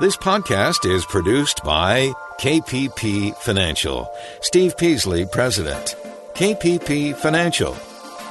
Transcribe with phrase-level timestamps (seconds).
[0.00, 2.10] This podcast is produced by
[2.40, 4.10] KPP Financial.
[4.40, 5.94] Steve Peasley, President.
[6.32, 7.76] KPP Financial.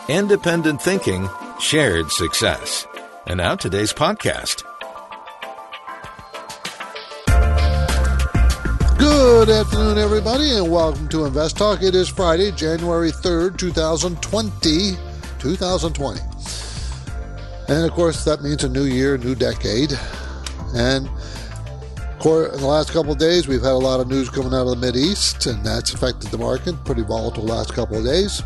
[0.07, 1.29] Independent thinking,
[1.59, 2.87] shared success.
[3.27, 4.63] And now today's podcast.
[8.97, 11.83] Good afternoon, everybody, and welcome to Invest Talk.
[11.83, 14.95] It is Friday, January 3rd, 2020.
[15.37, 16.19] 2020.
[17.67, 19.93] And of course, that means a new year, new decade.
[20.73, 21.07] And
[22.53, 24.81] in the last couple of days, we've had a lot of news coming out of
[24.81, 26.75] the East, and that's affected the market.
[26.83, 28.43] Pretty volatile last couple of days.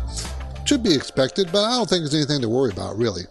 [0.64, 3.24] Should be expected, but I don't think there's anything to worry about, really.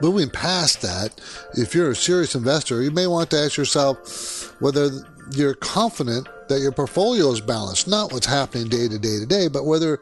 [0.00, 1.20] Moving past that,
[1.54, 4.90] if you're a serious investor, you may want to ask yourself whether
[5.32, 9.48] you're confident that your portfolio is balanced, not what's happening day to day to day,
[9.48, 10.00] but whether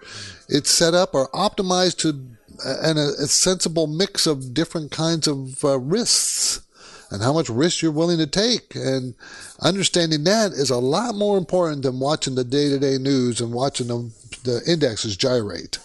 [0.48, 2.12] it's set up or optimized to
[2.64, 6.60] and a, a sensible mix of different kinds of uh, risks
[7.12, 8.74] and how much risk you're willing to take.
[8.74, 9.14] And
[9.60, 13.52] understanding that is a lot more important than watching the day to day news and
[13.52, 14.10] watching the,
[14.44, 15.78] the indexes gyrate.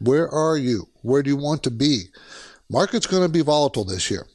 [0.00, 0.88] Where are you?
[1.02, 2.04] Where do you want to be?
[2.70, 4.26] Market's going to be volatile this year.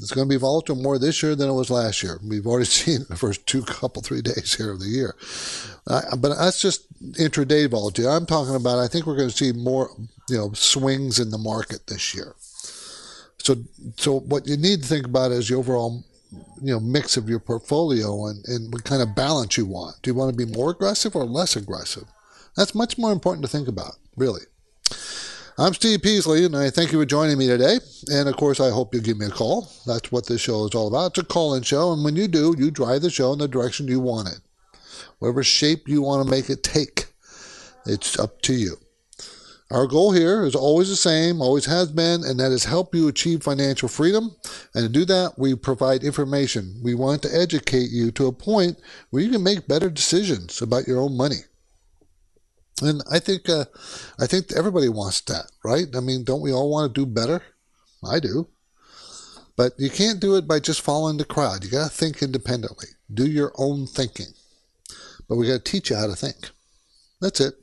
[0.00, 2.18] It's going to be volatile more this year than it was last year.
[2.26, 5.14] We've already seen the first two couple three days here of the year,
[5.86, 8.08] uh, but that's just intraday volatility.
[8.08, 8.78] I'm talking about.
[8.78, 9.90] I think we're going to see more,
[10.28, 12.34] you know, swings in the market this year.
[13.44, 13.56] So,
[13.98, 16.02] so what you need to think about is the overall,
[16.62, 19.96] you know, mix of your portfolio and, and what kind of balance you want.
[20.02, 22.04] Do you want to be more aggressive or less aggressive?
[22.56, 24.40] That's much more important to think about, really.
[25.58, 27.78] I'm Steve Peasley, and I thank you for joining me today.
[28.08, 29.70] And of course, I hope you give me a call.
[29.86, 31.12] That's what this show is all about.
[31.12, 33.46] It's a call in show, and when you do, you drive the show in the
[33.46, 34.40] direction you want it.
[35.18, 37.06] Whatever shape you want to make it take,
[37.84, 38.78] it's up to you.
[39.70, 43.08] Our goal here is always the same, always has been, and that is help you
[43.08, 44.36] achieve financial freedom.
[44.74, 46.80] And to do that, we provide information.
[46.82, 48.78] We want to educate you to a point
[49.10, 51.38] where you can make better decisions about your own money.
[52.82, 53.64] And I think, uh,
[54.18, 55.86] I think everybody wants that, right?
[55.96, 57.42] I mean, don't we all want to do better?
[58.06, 58.48] I do.
[59.56, 61.64] But you can't do it by just following the crowd.
[61.64, 62.88] You got to think independently.
[63.12, 64.34] Do your own thinking.
[65.28, 66.50] But we got to teach you how to think.
[67.20, 67.54] That's it.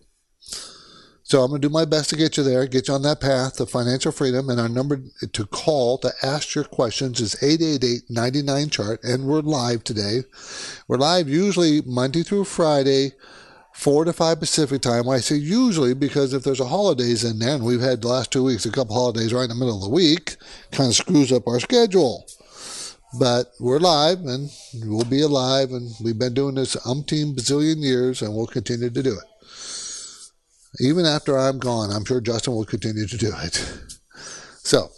[1.32, 3.22] So I'm going to do my best to get you there, get you on that
[3.22, 4.50] path to financial freedom.
[4.50, 5.00] And our number
[5.32, 9.02] to call to ask your questions is 888-99-CHART.
[9.06, 10.24] And we're live today.
[10.90, 13.14] We're live usually Monday through Friday,
[13.72, 15.08] 4 to 5 Pacific time.
[15.08, 18.34] I say usually because if there's a holidays in there, and we've had the last
[18.34, 20.36] two weeks, a couple holidays right in the middle of the week,
[20.74, 22.28] kind of screws up our schedule.
[23.18, 24.50] But we're live and
[24.84, 25.72] we'll be alive.
[25.72, 29.31] And we've been doing this umpteen bazillion years and we'll continue to do it.
[30.80, 33.56] Even after I'm gone, I'm sure Justin will continue to do it.
[34.64, 34.90] So,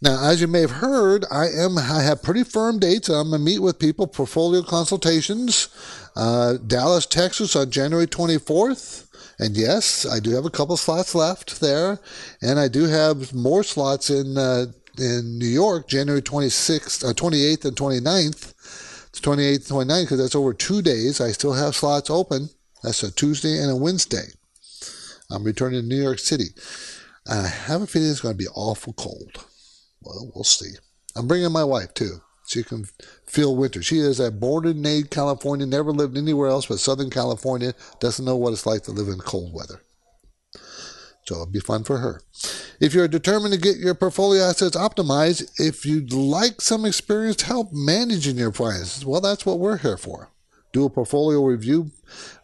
[0.00, 3.08] now, as you may have heard, I am I have pretty firm dates.
[3.08, 5.68] I'm gonna meet with people portfolio consultations,
[6.14, 9.06] uh, Dallas, Texas, on January 24th.
[9.40, 11.98] And yes, I do have a couple slots left there,
[12.42, 14.66] and I do have more slots in uh,
[14.98, 18.54] in New York, January 26th, uh, 28th, and 29th.
[19.08, 21.20] It's 28th and 29th because that's over two days.
[21.20, 22.50] I still have slots open.
[22.82, 24.28] That's a Tuesday and a Wednesday.
[25.30, 26.46] I'm returning to New York City.
[27.28, 29.44] I have a feeling it's going to be awful cold.
[30.00, 30.70] Well, we'll see.
[31.14, 32.22] I'm bringing my wife too.
[32.46, 32.86] She can
[33.26, 33.82] feel winter.
[33.82, 38.24] She is a born and made California, never lived anywhere else but Southern California, doesn't
[38.24, 39.82] know what it's like to live in cold weather.
[41.26, 42.22] So it'll be fun for her.
[42.80, 47.68] If you're determined to get your portfolio assets optimized, if you'd like some experienced help
[47.70, 50.30] managing your finances, well, that's what we're here for
[50.72, 51.90] do a portfolio review,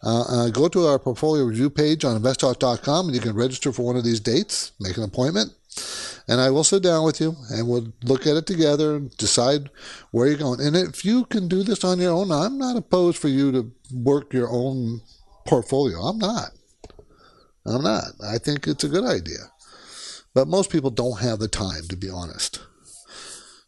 [0.03, 3.83] uh, uh, go to our portfolio review page on investtalk.com and you can register for
[3.83, 5.51] one of these dates, make an appointment,
[6.27, 9.69] and I will sit down with you and we'll look at it together and decide
[10.11, 10.59] where you're going.
[10.59, 13.71] And if you can do this on your own, I'm not opposed for you to
[13.93, 15.01] work your own
[15.45, 15.99] portfolio.
[15.99, 16.51] I'm not.
[17.65, 18.05] I'm not.
[18.23, 19.51] I think it's a good idea.
[20.33, 22.61] But most people don't have the time, to be honest.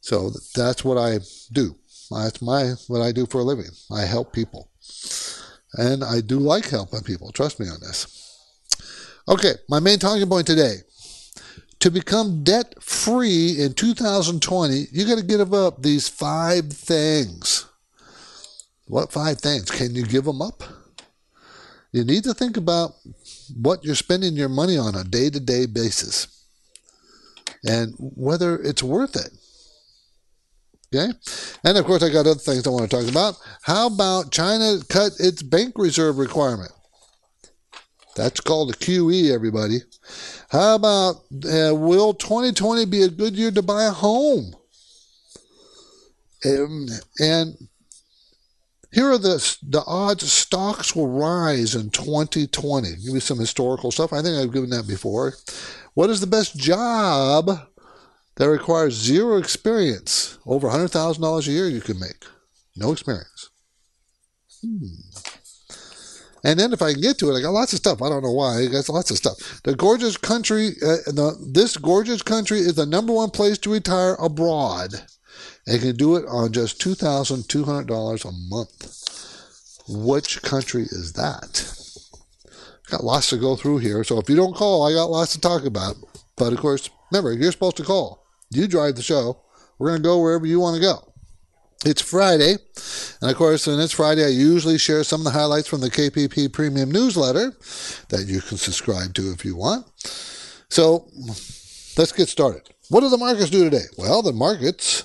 [0.01, 1.19] So that's what I
[1.51, 1.75] do.
[2.09, 3.71] That's my what I do for a living.
[3.91, 4.71] I help people.
[5.73, 7.31] And I do like helping people.
[7.31, 8.13] Trust me on this.
[9.27, 10.77] Okay, my main talking point today.
[11.81, 17.65] To become debt free in 2020, you got to give up these five things.
[18.87, 19.69] What five things?
[19.69, 20.63] Can you give them up?
[21.91, 22.95] You need to think about
[23.55, 26.27] what you're spending your money on a day to day basis
[27.63, 29.31] and whether it's worth it.
[30.93, 31.11] Okay.
[31.65, 33.35] And of course, I got other things I want to talk about.
[33.63, 36.71] How about China cut its bank reserve requirement?
[38.15, 39.79] That's called a QE, everybody.
[40.49, 44.55] How about uh, will 2020 be a good year to buy a home?
[46.45, 46.87] Um,
[47.19, 47.55] and
[48.91, 52.95] here are the the odds stocks will rise in 2020.
[53.03, 54.13] Give me some historical stuff.
[54.13, 55.33] I think I've given that before.
[55.93, 57.49] What is the best job
[58.37, 60.37] that requires zero experience?
[60.45, 62.25] Over $100,000 a year you can make.
[62.75, 63.49] No experience.
[64.61, 64.85] Hmm.
[66.43, 68.01] And then if I can get to it, I got lots of stuff.
[68.01, 68.59] I don't know why.
[68.59, 69.61] I got lots of stuff.
[69.63, 74.15] The gorgeous country, uh, the, this gorgeous country is the number one place to retire
[74.19, 74.93] abroad.
[75.65, 79.83] And you can do it on just $2,200 a month.
[79.89, 81.73] Which country is that?
[82.89, 84.03] Got lots to go through here.
[84.03, 85.95] So if you don't call, I got lots to talk about.
[86.37, 88.26] But of course, remember, you're supposed to call.
[88.49, 89.41] You drive the show.
[89.77, 91.13] We're going to go wherever you want to go.
[91.85, 92.57] It's Friday,
[93.21, 95.91] and of course, when it's Friday, I usually share some of the highlights from the
[95.91, 97.53] KPP Premium newsletter
[98.09, 99.85] that you can subscribe to if you want.
[100.69, 101.07] So,
[101.97, 102.63] let's get started.
[102.89, 103.85] What did the markets do today?
[103.95, 105.03] Well, the markets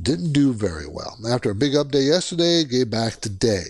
[0.00, 1.16] didn't do very well.
[1.30, 3.64] After a big update yesterday, gave back today.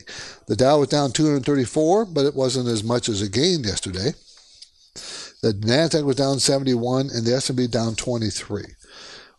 [0.48, 4.14] The Dow was down 234, but it wasn't as much as it gained yesterday.
[5.42, 8.64] The Nasdaq was down 71, and the S&P down 23.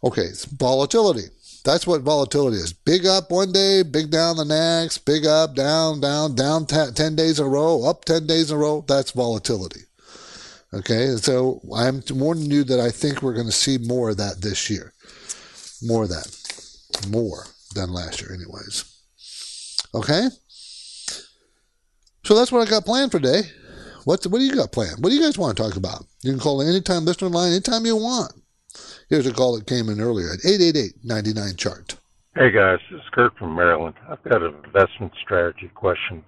[0.03, 1.29] Okay, volatility.
[1.63, 2.73] That's what volatility is.
[2.73, 7.15] Big up one day, big down the next, big up, down, down, down t- 10
[7.15, 8.83] days in a row, up 10 days in a row.
[8.85, 9.81] That's volatility.
[10.73, 14.41] Okay, so I'm warning you that I think we're going to see more of that
[14.41, 14.91] this year.
[15.83, 17.07] More of that.
[17.09, 17.45] More
[17.75, 18.83] than last year, anyways.
[19.95, 20.27] Okay?
[22.25, 23.43] So that's what I got planned for today.
[24.03, 25.01] What, what do you got planned?
[25.01, 26.05] What do you guys want to talk about?
[26.23, 28.33] You can call anytime listener line anytime you want.
[29.13, 31.97] Here's a call that came in earlier at 888-99 chart.
[32.35, 33.93] Hey guys, this is Kirk from Maryland.
[34.09, 36.23] I've got an investment strategy question.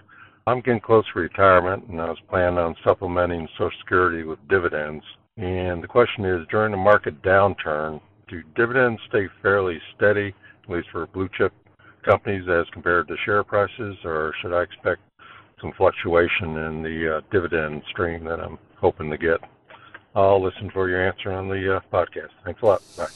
[0.45, 5.03] I'm getting close to retirement and I was planning on supplementing Social Security with dividends.
[5.35, 10.89] And the question is during the market downturn, do dividends stay fairly steady, at least
[10.91, 11.53] for blue chip
[12.07, 15.01] companies as compared to share prices, or should I expect
[15.59, 19.39] some fluctuation in the uh, dividend stream that I'm hoping to get?
[20.15, 22.29] I'll listen for your answer on the uh, podcast.
[22.45, 22.81] Thanks a lot.
[22.97, 23.07] Bye.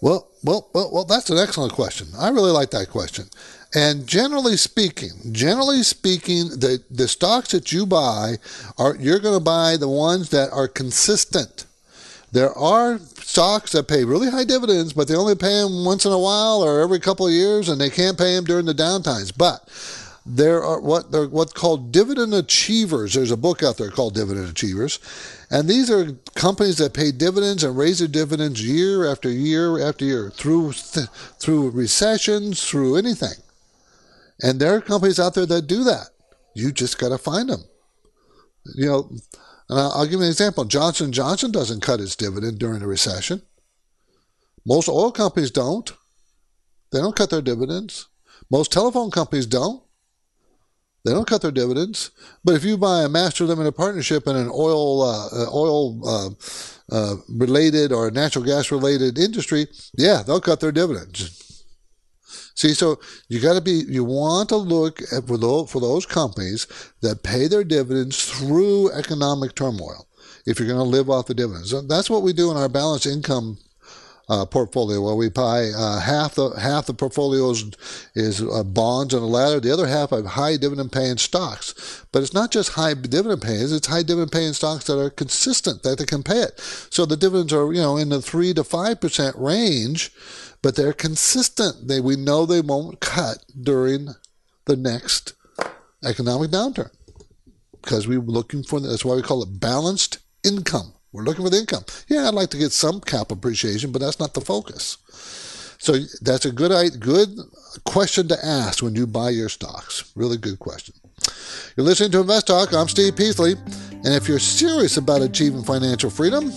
[0.00, 2.08] Well, well, well, well, that's an excellent question.
[2.18, 3.26] I really like that question.
[3.74, 8.36] And generally speaking, generally speaking, the, the stocks that you buy
[8.78, 11.66] are you're going to buy the ones that are consistent.
[12.32, 16.12] There are stocks that pay really high dividends, but they only pay them once in
[16.12, 19.32] a while or every couple of years, and they can't pay them during the downtimes.
[19.36, 19.68] But
[20.24, 23.14] there are what they're what's called dividend achievers.
[23.14, 24.98] There's a book out there called Dividend Achievers,
[25.52, 30.02] and these are companies that pay dividends and raise their dividends year after year after
[30.02, 33.36] year through through recessions, through anything.
[34.40, 36.08] And there are companies out there that do that.
[36.54, 37.64] You just got to find them.
[38.74, 39.10] You know,
[39.68, 40.64] and I'll give you an example.
[40.64, 43.42] Johnson Johnson doesn't cut its dividend during a recession.
[44.64, 45.92] Most oil companies don't.
[46.92, 48.08] They don't cut their dividends.
[48.50, 49.82] Most telephone companies don't.
[51.04, 52.10] They don't cut their dividends.
[52.44, 56.30] But if you buy a master limited partnership in an oil uh, uh, oil uh,
[56.90, 61.64] uh, related or natural gas related industry, yeah, they'll cut their dividends.
[62.54, 66.06] See, so you got to be you want to look at for those, for those
[66.06, 66.66] companies
[67.00, 70.06] that pay their dividends through economic turmoil.
[70.44, 73.06] If you're going to live off the dividends, that's what we do in our balanced
[73.06, 73.58] income
[74.28, 77.70] uh, portfolio where we buy uh, half the half the portfolios
[78.14, 82.04] is uh, bonds and a ladder, the other half of high dividend paying stocks.
[82.12, 85.82] But it's not just high dividend paying; it's high dividend paying stocks that are consistent
[85.82, 86.58] that they can pay it.
[86.90, 90.12] So the dividends are you know in the three to five percent range,
[90.62, 91.88] but they're consistent.
[91.88, 94.08] They we know they won't cut during
[94.66, 95.34] the next
[96.04, 96.90] economic downturn
[97.82, 100.94] because we're looking for that's why we call it balanced income.
[101.12, 101.84] We're looking for the income.
[102.08, 104.96] Yeah, I'd like to get some cap appreciation, but that's not the focus.
[105.78, 107.28] So that's a good good
[107.84, 110.12] question to ask when you buy your stocks.
[110.14, 110.94] Really good question.
[111.76, 112.72] You're listening to Invest Talk.
[112.72, 116.50] I'm Steve Peasley, and if you're serious about achieving financial freedom,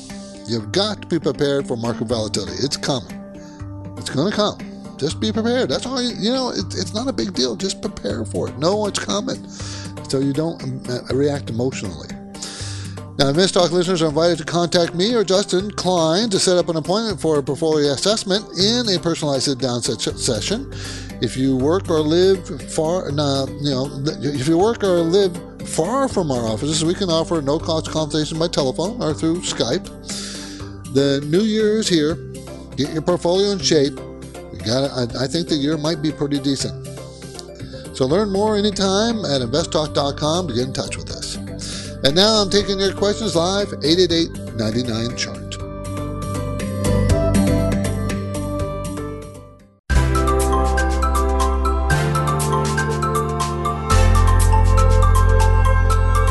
[0.48, 2.58] you've got to be prepared for market volatility.
[2.64, 3.12] It's coming.
[3.98, 4.60] It's going to come.
[4.98, 5.70] Just be prepared.
[5.70, 6.02] That's all.
[6.02, 7.56] You, you know, it, it's not a big deal.
[7.56, 8.58] Just prepare for it.
[8.58, 9.50] Know what's coming,
[10.08, 12.10] so you don't uh, react emotionally.
[13.18, 16.76] Now, Talk listeners are invited to contact me or Justin Klein to set up an
[16.76, 20.70] appointment for a portfolio assessment in a personalized sit-down session.
[21.22, 23.90] If you work or live far, uh, you know,
[24.22, 25.34] if you work or live
[25.66, 29.86] far from our offices, we can offer no-cost consultation by telephone or through Skype.
[30.94, 32.16] The new year is here.
[32.76, 33.94] Get your portfolio in shape.
[33.94, 36.86] You got I, I think the year might be pretty decent.
[37.96, 41.45] So learn more anytime at investtalk.com to get in touch with us.
[42.06, 45.56] And now I'm taking your questions live, 888 99 Chart.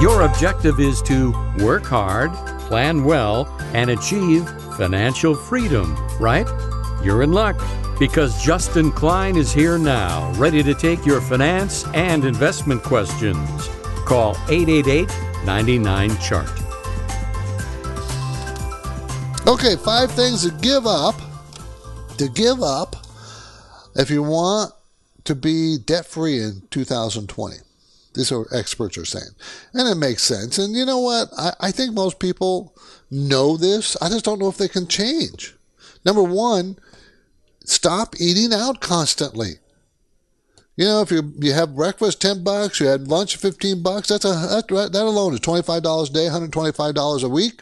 [0.00, 2.32] Your objective is to work hard,
[2.68, 6.46] plan well, and achieve financial freedom, right?
[7.02, 7.60] You're in luck
[7.98, 13.68] because Justin Klein is here now, ready to take your finance and investment questions.
[14.04, 16.48] Call 888 99 Chart.
[19.46, 21.14] Okay, five things to give up.
[22.18, 22.96] To give up
[23.96, 24.72] if you want
[25.24, 27.56] to be debt free in 2020.
[28.14, 29.34] These are experts are saying.
[29.72, 30.58] And it makes sense.
[30.58, 31.28] And you know what?
[31.36, 32.74] I, I think most people
[33.10, 33.96] know this.
[34.00, 35.54] I just don't know if they can change.
[36.04, 36.76] Number one,
[37.64, 39.54] stop eating out constantly.
[40.76, 44.08] You know, if you you have breakfast ten bucks, you had lunch fifteen bucks.
[44.08, 46.94] That's a that, that alone is twenty five dollars a day, one hundred twenty five
[46.94, 47.60] dollars a week.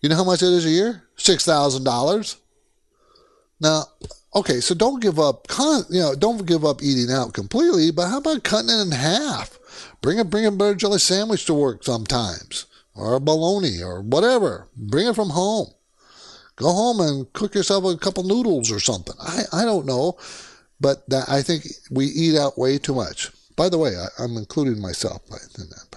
[0.00, 1.04] You know how much it is a year?
[1.16, 2.36] Six thousand dollars.
[3.60, 3.84] Now,
[4.34, 5.46] okay, so don't give up.
[5.46, 7.92] Con, you know, don't give up eating out completely.
[7.92, 9.56] But how about cutting it in half?
[10.00, 14.66] Bring a bring a butter jelly sandwich to work sometimes, or a bologna, or whatever.
[14.76, 15.68] Bring it from home.
[16.56, 19.14] Go home and cook yourself a couple noodles or something.
[19.20, 20.18] I I don't know.
[20.82, 21.62] But that, I think
[21.92, 23.30] we eat out way too much.
[23.54, 25.92] By the way, I, am including myself in that.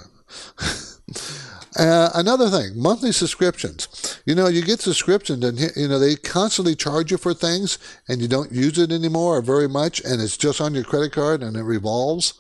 [1.80, 4.22] uh, another thing, monthly subscriptions.
[4.26, 8.22] You know, you get subscriptions and, you know, they constantly charge you for things and
[8.22, 11.42] you don't use it anymore or very much and it's just on your credit card
[11.42, 12.34] and it revolves.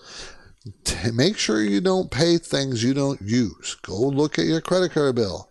[1.13, 3.75] Make sure you don't pay things you don't use.
[3.81, 5.49] Go look at your credit card bill.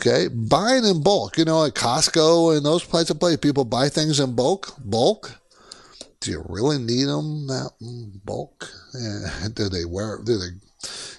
[0.00, 1.36] Okay, buying in bulk.
[1.36, 4.74] You know, at Costco and those places, play people buy things in bulk.
[4.78, 5.39] Bulk
[6.20, 7.70] do you really need them that
[8.24, 8.70] bulk?
[9.54, 10.20] Do they wear?
[10.22, 10.50] Do they,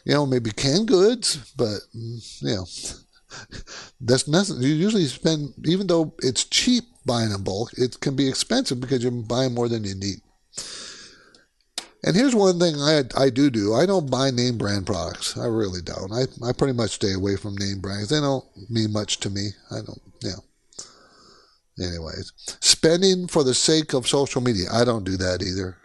[0.05, 2.65] you know, maybe canned goods, but you know,
[4.01, 4.61] that's nothing.
[4.61, 9.03] You usually spend, even though it's cheap buying in bulk, it can be expensive because
[9.03, 10.21] you're buying more than you need.
[12.03, 13.75] And here's one thing I I do do.
[13.75, 15.37] I don't buy name brand products.
[15.37, 16.11] I really don't.
[16.11, 18.09] I, I pretty much stay away from name brands.
[18.09, 19.49] They don't mean much to me.
[19.69, 20.01] I don't.
[20.21, 20.41] Yeah.
[21.81, 24.67] Anyways, spending for the sake of social media.
[24.71, 25.77] I don't do that either.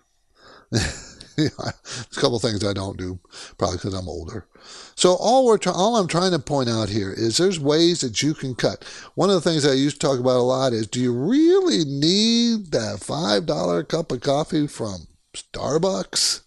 [1.38, 1.72] A
[2.14, 3.20] couple things I don't do,
[3.58, 4.46] probably because I'm older.
[4.94, 8.32] So all we're all I'm trying to point out here is there's ways that you
[8.32, 8.84] can cut.
[9.14, 11.84] One of the things I used to talk about a lot is do you really
[11.84, 16.40] need that five dollar cup of coffee from Starbucks?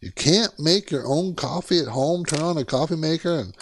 [0.00, 2.24] You can't make your own coffee at home.
[2.24, 3.56] Turn on a coffee maker and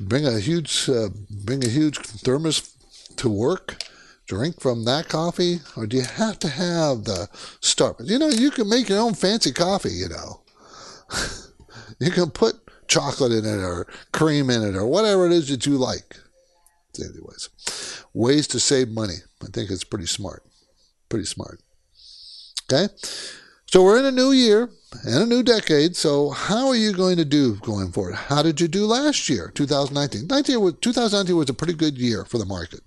[0.00, 1.08] bring a huge uh,
[1.44, 2.76] bring a huge thermos
[3.16, 3.82] to work
[4.32, 7.28] drink from that coffee, or do you have to have the
[7.60, 8.08] Starbucks?
[8.08, 9.92] You know, you can make your own fancy coffee.
[9.92, 10.40] You know,
[12.00, 12.54] you can put
[12.88, 16.16] chocolate in it or cream in it or whatever it is that you like.
[16.98, 19.16] Anyways, ways to save money.
[19.42, 20.42] I think it's pretty smart.
[21.10, 21.60] Pretty smart.
[22.64, 22.88] Okay.
[23.66, 24.70] So we're in a new year
[25.04, 25.94] and a new decade.
[25.94, 28.14] So how are you going to do going forward?
[28.14, 30.28] How did you do last year, 2019?
[30.28, 32.80] 2019 was a pretty good year for the market.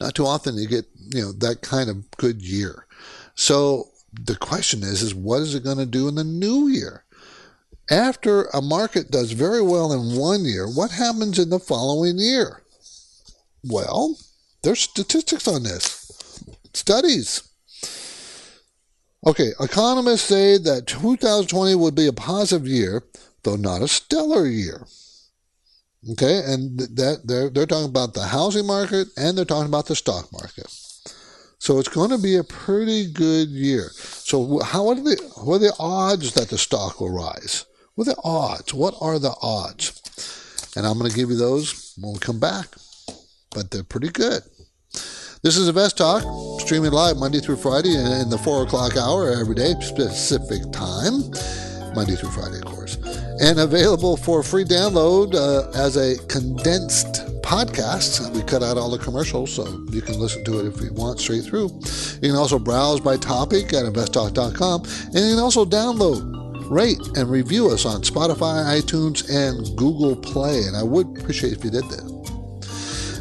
[0.00, 2.86] Not too often you get, you know, that kind of good year.
[3.34, 7.04] So the question is, is what is it going to do in the new year?
[7.90, 12.62] After a market does very well in one year, what happens in the following year?
[13.62, 14.18] Well,
[14.62, 16.12] there's statistics on this.
[16.74, 17.42] Studies.
[19.26, 23.04] Okay, economists say that 2020 would be a positive year,
[23.44, 24.86] though not a stellar year.
[26.12, 29.96] Okay, and that they're they're talking about the housing market and they're talking about the
[29.96, 30.66] stock market.
[31.58, 33.90] So it's going to be a pretty good year.
[33.94, 37.66] So how what are the what are the odds that the stock will rise?
[37.94, 38.74] What are the odds?
[38.74, 40.00] What are the odds?
[40.76, 42.68] And I'm going to give you those when we come back.
[43.50, 44.42] But they're pretty good.
[45.42, 46.22] This is Invest Talk,
[46.60, 51.32] streaming live Monday through Friday in the four o'clock hour every day, Pacific time.
[51.94, 58.34] Monday through Friday, of course and available for free download uh, as a condensed podcast.
[58.34, 61.20] We cut out all the commercials, so you can listen to it if you want
[61.20, 61.68] straight through.
[62.20, 67.30] You can also browse by topic at investtalk.com, and you can also download, rate, and
[67.30, 70.62] review us on Spotify, iTunes, and Google Play.
[70.62, 72.16] And I would appreciate if you did that.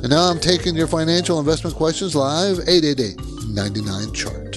[0.01, 4.54] And now I'm taking your financial investment questions live 888 99 chart.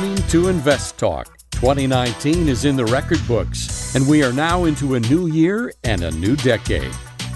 [0.00, 1.36] Listening to Invest Talk.
[1.50, 6.02] 2019 is in the record books, and we are now into a new year and
[6.02, 6.92] a new decade.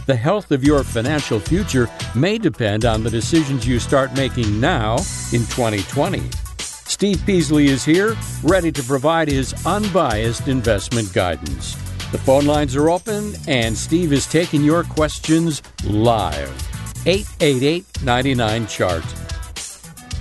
[0.07, 4.95] The health of your financial future may depend on the decisions you start making now
[5.33, 6.23] in 2020.
[6.59, 11.75] Steve Peasley is here, ready to provide his unbiased investment guidance.
[12.13, 16.51] The phone lines are open, and Steve is taking your questions live.
[17.07, 19.24] 888 99 Chart.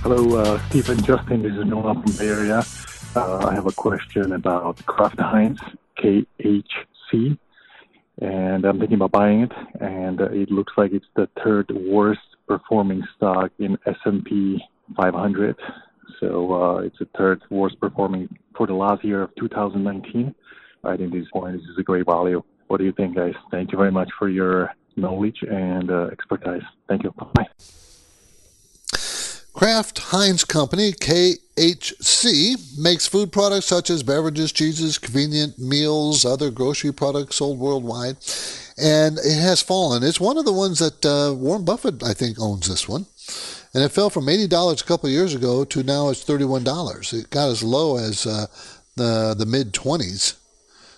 [0.04, 1.40] Hello, uh, Stephen Justin.
[1.40, 2.62] This is Noah from Bay Area.
[3.16, 5.58] Uh, I have a question about Kraft Heinz
[5.98, 7.38] KHC,
[8.20, 9.52] and I'm thinking about buying it.
[9.80, 14.62] And uh, it looks like it's the third worst performing stock in S&P
[14.94, 15.56] 500.
[16.20, 20.34] So uh, it's the third worst performing for the last year of 2019.
[20.84, 22.42] I think this point this is a great value.
[22.66, 23.32] What do you think, guys?
[23.50, 26.62] Thank you very much for your knowledge and uh, expertise.
[26.88, 27.12] Thank you.
[27.12, 27.46] Bye.
[29.54, 36.92] Kraft Heinz Company, KHC, makes food products such as beverages, cheeses, convenient meals, other grocery
[36.92, 38.16] products sold worldwide.
[38.76, 40.02] And it has fallen.
[40.02, 43.06] It's one of the ones that uh, Warren Buffett, I think, owns this one.
[43.72, 47.14] And it fell from $80 a couple years ago to now it's $31.
[47.14, 48.46] It got as low as uh,
[48.96, 50.34] the, the mid 20s.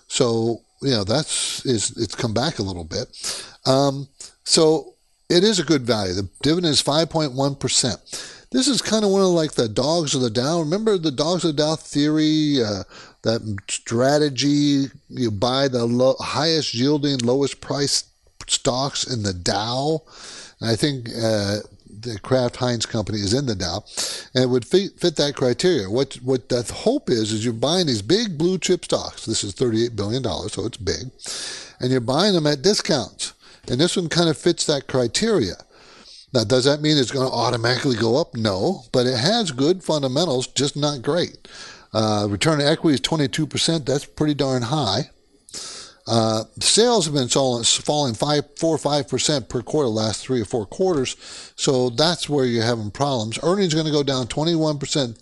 [0.08, 3.44] So, you know, that's is it's come back a little bit.
[3.66, 4.08] Um,
[4.44, 4.94] so
[5.28, 6.14] it is a good value.
[6.14, 8.32] The dividend is 5.1%.
[8.56, 10.60] This is kind of one of like the dogs of the Dow.
[10.60, 12.84] Remember the dogs of the Dow theory, uh,
[13.20, 14.86] that strategy.
[15.10, 18.04] You buy the highest yielding, lowest price
[18.46, 20.00] stocks in the Dow.
[20.58, 21.58] And I think uh,
[22.00, 23.84] the Kraft Heinz company is in the Dow,
[24.34, 25.90] and it would fit, fit that criteria.
[25.90, 29.26] What what the hope is is you're buying these big blue chip stocks.
[29.26, 31.10] This is 38 billion dollars, so it's big,
[31.78, 33.34] and you're buying them at discounts.
[33.68, 35.56] And this one kind of fits that criteria.
[36.36, 38.34] Now, does that mean it's going to automatically go up?
[38.34, 41.48] No, but it has good fundamentals, just not great.
[41.94, 43.86] Uh, return on equity is 22%.
[43.86, 45.08] That's pretty darn high.
[46.06, 50.44] Uh, sales have been falling five, four or five percent per quarter last three or
[50.44, 51.16] four quarters,
[51.56, 53.38] so that's where you're having problems.
[53.42, 55.18] Earnings going to go down 21 percent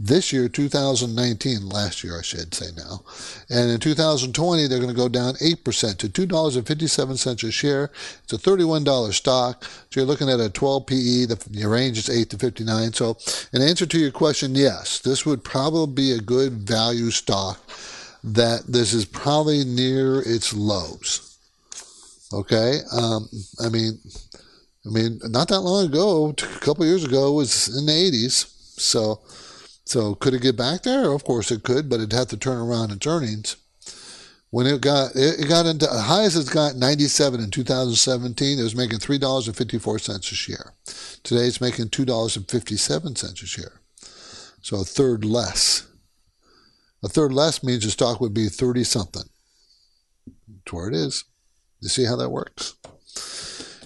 [0.00, 3.02] this year, 2019, last year I should say now,
[3.50, 7.90] and in 2020 they're going to go down 8 percent to $2.57 a share.
[8.22, 11.24] It's a $31 stock, so you're looking at a 12 PE.
[11.26, 12.92] The range is 8 to 59.
[12.92, 13.16] So,
[13.52, 17.58] in answer to your question, yes, this would probably be a good value stock
[18.22, 21.38] that this is probably near its lows.
[22.32, 23.28] Okay, um,
[23.64, 23.98] I mean,
[24.86, 28.54] I mean, not that long ago, a couple years ago, was in the 80s.
[28.78, 29.20] So,
[29.88, 31.12] so could it get back there?
[31.12, 33.56] Of course it could, but it'd have to turn around its earnings.
[34.50, 38.76] When it got it got into the highest it's got 97 in 2017, it was
[38.76, 40.74] making three dollars and 54 cents a share.
[41.22, 43.80] Today it's making two dollars and 57 cents a share,
[44.60, 45.86] so a third less.
[47.02, 49.24] A third less means the stock would be 30 something.
[50.26, 51.24] That's where it is.
[51.80, 52.74] You see how that works?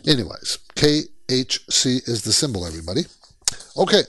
[0.05, 3.03] Anyways, KHC is the symbol, everybody.
[3.77, 4.03] Okay.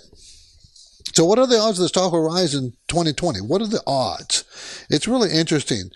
[1.14, 3.42] So, what are the odds of the stock will rise in 2020?
[3.42, 4.44] What are the odds?
[4.90, 5.92] It's really interesting.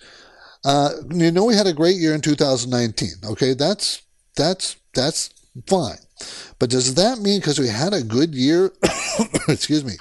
[0.64, 3.10] Uh, you know, we had a great year in 2019.
[3.32, 4.04] Okay, that's
[4.36, 5.30] that's that's
[5.68, 5.98] fine.
[6.60, 8.72] But does that mean because we had a good year,
[9.48, 9.94] excuse me,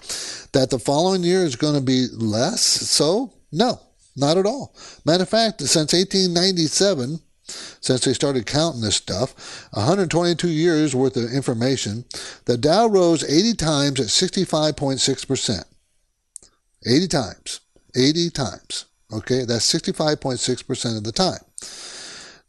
[0.52, 3.32] that the following year is going to be less so?
[3.52, 3.80] No,
[4.16, 4.74] not at all.
[5.04, 11.32] Matter of fact, since 1897, since they started counting this stuff, 122 years worth of
[11.32, 12.04] information,
[12.44, 15.64] the Dow rose 80 times at 65.6%.
[16.86, 17.60] 80 times.
[17.96, 18.86] 80 times.
[19.12, 21.40] Okay, that's 65.6% of the time.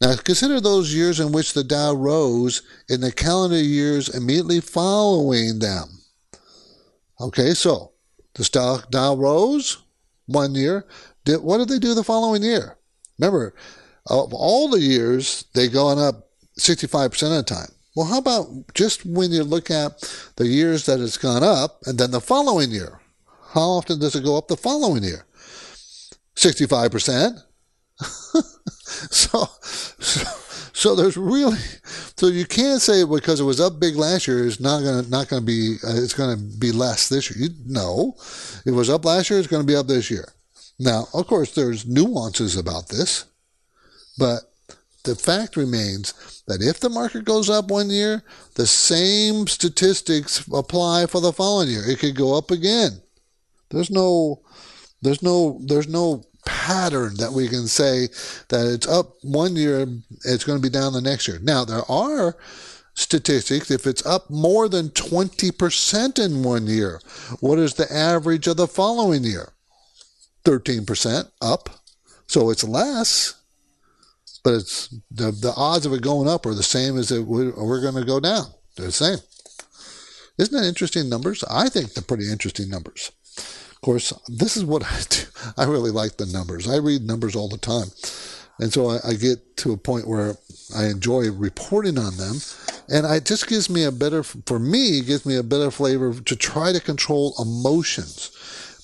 [0.00, 5.58] Now consider those years in which the Dow rose in the calendar years immediately following
[5.58, 6.02] them.
[7.20, 7.92] Okay, so
[8.34, 9.78] the stock Dow rose
[10.26, 10.86] one year.
[11.24, 12.76] Did, what did they do the following year?
[13.18, 13.54] Remember,
[14.10, 17.70] of all the years, they've gone up 65% of the time.
[17.96, 20.00] Well, how about just when you look at
[20.36, 23.00] the years that it's gone up and then the following year?
[23.52, 25.26] How often does it go up the following year?
[26.36, 27.42] 65%.
[28.00, 30.20] so, so,
[30.72, 31.58] so there's really,
[32.16, 35.28] so you can't say because it was up big last year, it's not gonna not
[35.28, 37.48] gonna be uh, it's gonna be less this year.
[37.48, 38.14] You, no,
[38.64, 40.28] it was up last year, it's gonna be up this year.
[40.78, 43.24] Now, of course, there's nuances about this,
[44.18, 44.40] but
[45.04, 48.22] the fact remains that if the market goes up one year,
[48.54, 51.82] the same statistics apply for the following year.
[51.86, 53.00] It could go up again.
[53.70, 54.42] There's no,
[55.00, 58.08] there's no, there's no pattern that we can say
[58.48, 59.86] that it's up one year,
[60.24, 61.38] it's going to be down the next year.
[61.42, 62.36] Now, there are
[62.94, 63.70] statistics.
[63.70, 67.00] If it's up more than 20% in one year,
[67.40, 69.52] what is the average of the following year?
[70.44, 71.70] 13% up.
[72.26, 73.34] So it's less,
[74.44, 77.80] but it's the, the odds of it going up are the same as it we're
[77.80, 78.46] going to go down.
[78.76, 79.18] They're the same.
[80.38, 81.42] Isn't that interesting numbers?
[81.50, 83.10] I think they're pretty interesting numbers.
[83.36, 85.22] Of course, this is what I do.
[85.56, 86.68] I really like the numbers.
[86.68, 87.88] I read numbers all the time.
[88.60, 90.36] And so I, I get to a point where
[90.76, 92.38] I enjoy reporting on them
[92.88, 96.36] and it just gives me a better, for me, gives me a better flavor to
[96.36, 98.30] try to control emotions.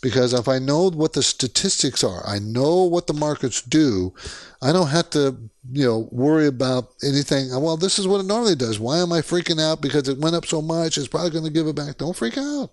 [0.05, 4.13] Because if I know what the statistics are, I know what the markets do,
[4.61, 5.35] I don't have to,
[5.73, 7.49] you know, worry about anything.
[7.59, 8.79] Well, this is what it normally does.
[8.79, 10.99] Why am I freaking out because it went up so much?
[10.99, 11.97] It's probably going to give it back.
[11.97, 12.71] Don't freak out.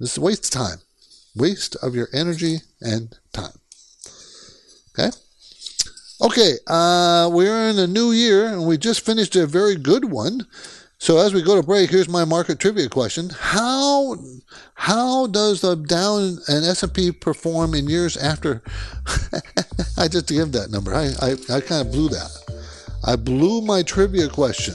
[0.00, 0.78] This is waste of time,
[1.36, 3.60] waste of your energy and time.
[4.98, 5.16] Okay.
[6.22, 10.48] Okay, uh, we're in a new year and we just finished a very good one.
[11.02, 14.16] So as we go to break, here's my market trivia question: How
[14.74, 18.62] how does the Dow and S and P perform in years after?
[19.98, 20.94] I just give that number.
[20.94, 22.30] I, I I kind of blew that.
[23.04, 24.74] I blew my trivia question.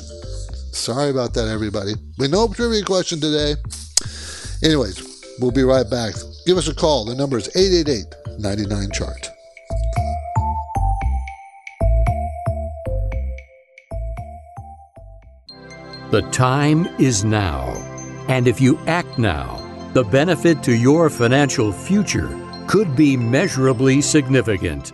[0.73, 1.93] Sorry about that, everybody.
[2.17, 3.55] We no trivia question today.
[4.61, 6.13] Anyways, we'll be right back.
[6.45, 7.05] Give us a call.
[7.05, 9.29] The number is 888 99 chart.
[16.09, 17.65] The time is now.
[18.29, 22.29] And if you act now, the benefit to your financial future
[22.65, 24.93] could be measurably significant.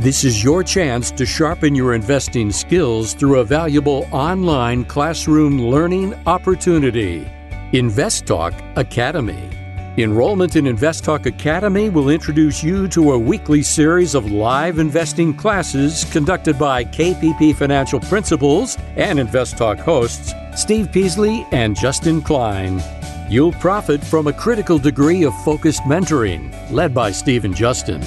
[0.00, 6.14] This is your chance to sharpen your investing skills through a valuable online classroom learning
[6.26, 7.30] opportunity.
[7.72, 9.50] InvestTalk Academy.
[9.98, 16.04] Enrollment in InvestTalk Academy will introduce you to a weekly series of live investing classes
[16.06, 22.82] conducted by KPP Financial Principals and InvestTalk hosts Steve Peasley and Justin Klein.
[23.28, 28.02] You'll profit from a critical degree of focused mentoring led by Steve and Justin.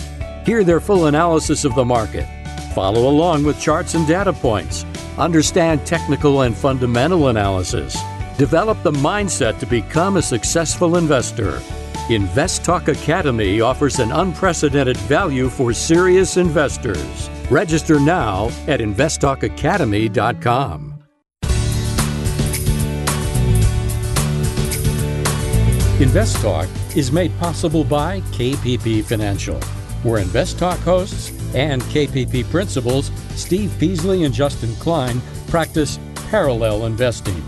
[0.45, 2.27] Hear their full analysis of the market.
[2.73, 4.85] Follow along with charts and data points.
[5.17, 7.97] Understand technical and fundamental analysis.
[8.37, 11.61] Develop the mindset to become a successful investor.
[12.09, 17.29] InvestTalk Academy offers an unprecedented value for serious investors.
[17.49, 20.92] Register now at investtalkacademy.com.
[25.99, 29.59] InvestTalk is made possible by KPP Financial,
[30.01, 35.99] where InvestTalk hosts and KPP principals Steve Peasley and Justin Klein practice
[36.31, 37.39] parallel investing.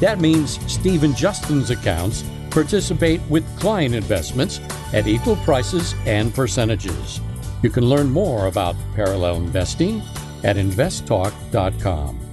[0.00, 4.58] That means Steve and Justin's accounts participate with client investments
[4.94, 7.20] at equal prices and percentages.
[7.62, 10.00] You can learn more about parallel investing
[10.44, 12.31] at investtalk.com.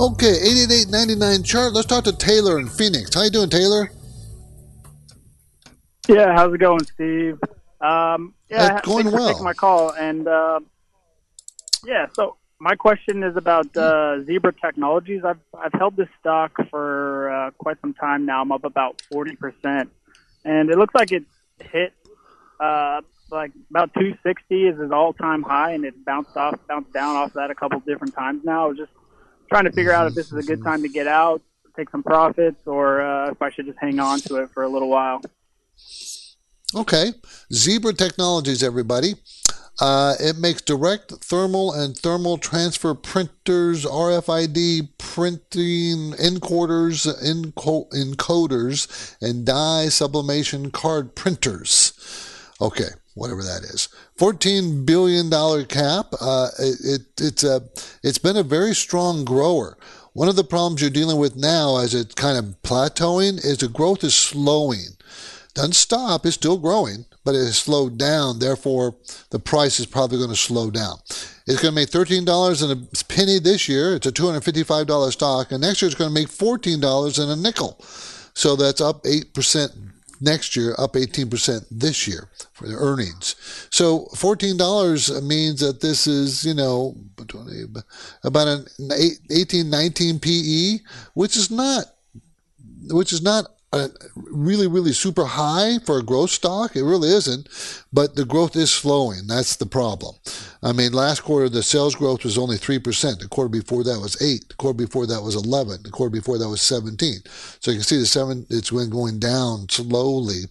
[0.00, 1.74] Okay, 888 chart.
[1.74, 3.14] Let's talk to Taylor in Phoenix.
[3.14, 3.90] How you doing, Taylor?
[6.08, 7.38] Yeah, how's it going, Steve?
[7.82, 9.26] Um, yeah, it's going thanks well.
[9.26, 10.60] For taking my call, and uh,
[11.84, 15.22] yeah, so my question is about uh, Zebra Technologies.
[15.22, 18.40] I've I've held this stock for uh, quite some time now.
[18.40, 19.90] I'm up about forty percent,
[20.46, 21.24] and it looks like it
[21.58, 21.92] hit
[22.58, 27.34] uh, like about 260 is its all-time high, and it bounced off, bounced down off
[27.34, 28.64] that a couple different times now.
[28.64, 28.92] I was just
[29.50, 31.42] trying to figure out if this is a good time to get out,
[31.76, 34.68] take some profits, or uh, if I should just hang on to it for a
[34.68, 35.20] little while.
[36.74, 37.12] Okay,
[37.52, 39.14] Zebra Technologies, everybody.
[39.80, 49.46] Uh, it makes direct thermal and thermal transfer printers, RFID printing encoders, enco- encoders, and
[49.46, 51.94] dye sublimation card printers.
[52.60, 53.88] Okay, whatever that is.
[54.18, 55.30] $14 billion
[55.66, 56.06] cap.
[56.20, 57.62] Uh, it, it's, a,
[58.02, 59.76] it's been a very strong grower.
[60.12, 63.68] One of the problems you're dealing with now as it's kind of plateauing is the
[63.68, 64.96] growth is slowing.
[65.54, 68.38] Doesn't stop, it's still growing, but it has slowed down.
[68.38, 68.96] Therefore,
[69.30, 70.96] the price is probably going to slow down.
[71.46, 73.96] It's going to make $13 and a penny this year.
[73.96, 75.50] It's a $255 stock.
[75.50, 77.78] And next year, it's going to make $14 and a nickel.
[78.34, 79.89] So that's up 8%
[80.20, 83.36] next year, up 18% this year for the earnings.
[83.70, 86.96] So $14 means that this is, you know,
[88.24, 88.66] about an
[89.30, 90.78] 18, 19 PE,
[91.14, 91.84] which is not,
[92.90, 93.46] which is not
[94.16, 96.74] really, really super high for a growth stock.
[96.74, 97.48] It really isn't,
[97.92, 99.26] but the growth is slowing.
[99.26, 100.16] That's the problem.
[100.62, 103.20] I mean, last quarter the sales growth was only three percent.
[103.20, 104.48] The quarter before that was eight.
[104.48, 105.82] The quarter before that was eleven.
[105.82, 107.20] The quarter before that was seventeen.
[107.60, 108.46] So you can see the seven.
[108.50, 110.42] It's been going down slowly.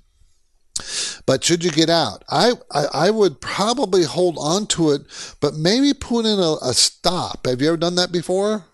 [1.26, 5.02] But should you get out, I, I, I would probably hold on to it,
[5.42, 7.46] but maybe put in a, a stop.
[7.46, 8.66] Have you ever done that before,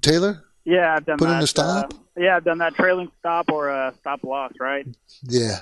[0.00, 0.44] Taylor?
[0.64, 1.18] Yeah, I've done that.
[1.18, 1.36] Put that.
[1.38, 1.92] in a stop?
[1.92, 4.86] Uh, yeah, I've done that trailing stop or a stop loss, right?
[5.24, 5.58] Yeah.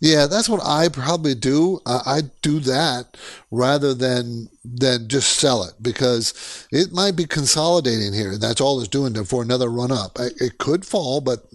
[0.00, 1.80] Yeah, that's what I probably do.
[1.86, 3.16] Uh, I do that
[3.50, 8.32] rather than than just sell it because it might be consolidating here.
[8.32, 10.18] and That's all it's doing for another run up.
[10.18, 11.46] It could fall, but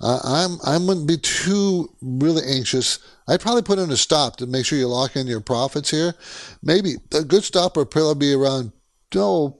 [0.00, 2.98] uh, I'm I wouldn't be too really anxious.
[3.28, 6.14] I'd probably put in a stop to make sure you lock in your profits here.
[6.62, 8.72] Maybe a good stop would probably be around
[9.14, 9.58] oh,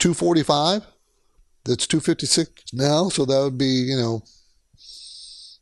[0.00, 0.86] 245.
[1.66, 4.24] That's 256 now, so that would be you know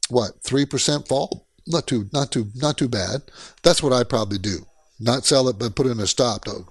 [0.09, 3.23] what three percent fall not too, not too, not too bad.
[3.63, 4.67] That's what I'd probably do.
[4.99, 6.67] Not sell it, but put in a stop to,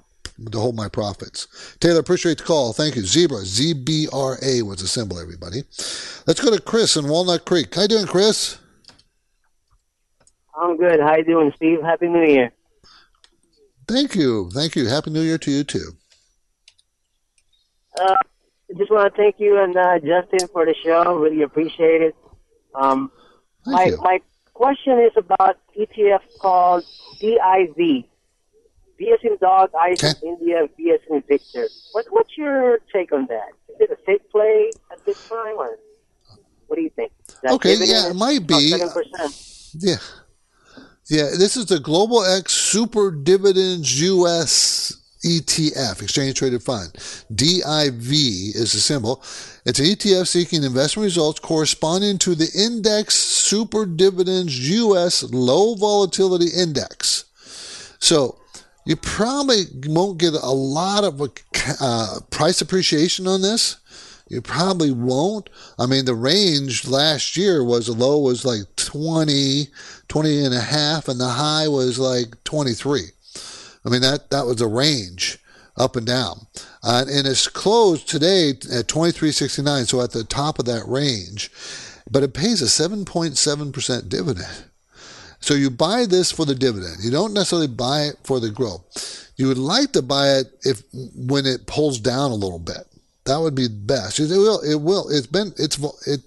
[0.51, 1.47] to hold my profits.
[1.79, 2.73] Taylor, appreciate the call.
[2.73, 3.03] Thank you.
[3.03, 5.63] Zebra, Z B R A was the symbol, everybody.
[6.27, 7.73] Let's go to Chris in Walnut Creek.
[7.73, 8.57] How you doing, Chris?
[10.60, 10.99] I'm good.
[10.99, 11.81] How you doing, Steve?
[11.81, 12.51] Happy New Year.
[13.88, 14.49] Thank you.
[14.51, 14.88] Thank you.
[14.88, 15.91] Happy New Year to you too.
[17.99, 18.15] Uh,
[18.77, 21.15] just want to thank you and uh, Justin for the show.
[21.15, 22.15] Really appreciate it.
[22.75, 23.12] Um,
[23.65, 24.19] my my
[24.58, 26.84] question is about ETF called
[27.22, 28.06] DIV.
[29.00, 30.13] As in dog, I Okay.
[30.24, 31.65] in India, as in Victor.
[31.91, 33.52] What, what's your take on that?
[33.70, 35.78] Is it a safe play at this time, or
[36.65, 37.12] what do you think?
[37.46, 38.72] Okay, yeah, it might be.
[38.74, 39.78] 7%?
[39.80, 39.98] Yeah.
[41.10, 46.93] Yeah, this is the Global X Super Dividends US ETF, Exchange Traded Fund.
[47.34, 48.12] DIV
[48.56, 49.23] is the symbol.
[49.65, 56.49] It's an ETF seeking investment results corresponding to the Indxx Super Dividends US Low Volatility
[56.56, 57.25] Index.
[57.99, 58.38] So
[58.86, 61.21] you probably won't get a lot of
[61.82, 63.77] uh, price appreciation on this.
[64.30, 65.49] You probably won't.
[65.80, 69.67] I mean, the range last year was low was like 20,
[70.08, 73.03] 20 and a half, and the high was like 23.
[73.88, 75.39] I mean, that, that was a range
[75.78, 76.47] up and down.
[76.84, 81.50] Uh, and it's closed today at 23.69, so at the top of that range.
[82.12, 84.65] But it pays a 7.7% dividend.
[85.39, 86.97] So you buy this for the dividend.
[87.02, 89.32] You don't necessarily buy it for the growth.
[89.38, 90.84] You would like to buy it if
[91.15, 92.88] when it pulls down a little bit.
[93.23, 94.19] That would be best.
[94.19, 94.60] It will.
[94.62, 95.10] It will.
[95.10, 95.54] It's been.
[95.58, 96.21] It's it.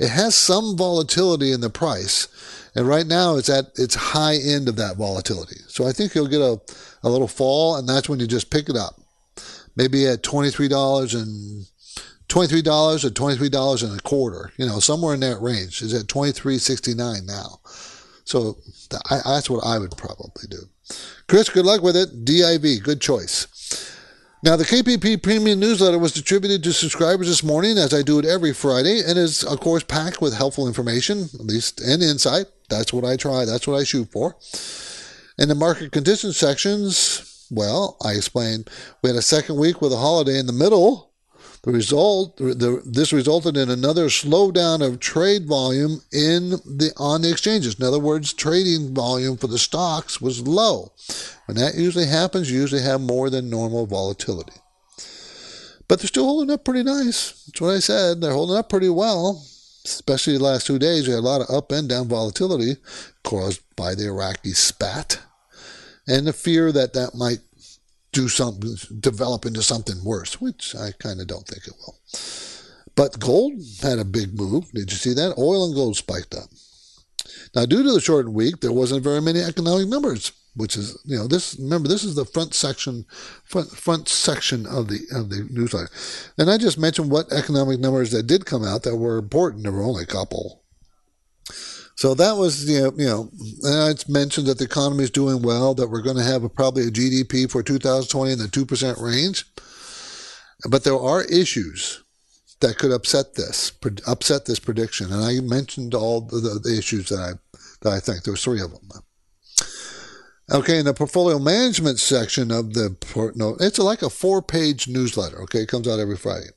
[0.00, 2.28] It has some volatility in the price,
[2.76, 5.56] and right now it's at its high end of that volatility.
[5.66, 6.60] So I think you'll get a
[7.02, 9.00] a little fall, and that's when you just pick it up.
[9.74, 11.66] Maybe at twenty three dollars and
[12.28, 14.52] twenty three dollars or twenty three dollars and a quarter.
[14.58, 15.82] You know, somewhere in that range.
[15.82, 17.60] Is at twenty three sixty nine now.
[18.24, 18.58] So
[19.08, 20.68] that's what I would probably do.
[21.28, 22.24] Chris, good luck with it.
[22.24, 23.95] DIV, good choice.
[24.42, 28.26] Now, the KPP Premium Newsletter was distributed to subscribers this morning, as I do it
[28.26, 32.46] every Friday, and is, of course, packed with helpful information, at least, and insight.
[32.68, 34.36] That's what I try, that's what I shoot for.
[35.38, 38.68] In the market conditions sections, well, I explained
[39.02, 41.12] we had a second week with a holiday in the middle.
[41.66, 47.30] The result, the, this resulted in another slowdown of trade volume in the on the
[47.32, 47.74] exchanges.
[47.74, 50.92] In other words, trading volume for the stocks was low.
[51.46, 54.52] When that usually happens, you usually have more than normal volatility.
[55.88, 57.32] But they're still holding up pretty nice.
[57.46, 58.20] That's what I said.
[58.20, 59.44] They're holding up pretty well,
[59.84, 61.08] especially the last two days.
[61.08, 62.76] We had a lot of up and down volatility
[63.24, 65.18] caused by the Iraqi spat
[66.06, 67.40] and the fear that that might
[68.16, 71.98] do something, develop into something worse, which I kind of don't think it will.
[72.94, 74.72] But gold had a big move.
[74.72, 75.36] Did you see that?
[75.36, 76.48] Oil and gold spiked up.
[77.54, 81.18] Now, due to the shortened week, there wasn't very many economic numbers, which is, you
[81.18, 81.58] know, this.
[81.58, 83.04] Remember, this is the front section,
[83.44, 85.90] front front section of the of the newsletter,
[86.38, 89.64] and I just mentioned what economic numbers that did come out that were important.
[89.64, 90.62] There were only a couple.
[91.96, 93.30] So that was, you know, you know,
[93.90, 96.86] it's mentioned that the economy is doing well, that we're going to have a, probably
[96.86, 99.46] a GDP for 2020 in the 2% range.
[100.68, 102.02] But there are issues
[102.60, 103.72] that could upset this,
[104.06, 105.10] upset this prediction.
[105.10, 108.24] And I mentioned all the, the, issues that I, that I think.
[108.24, 108.88] There's three of them.
[110.52, 112.94] Okay, in the portfolio management section of the,
[113.34, 115.40] no, it's like a four page newsletter.
[115.42, 116.50] Okay, it comes out every Friday.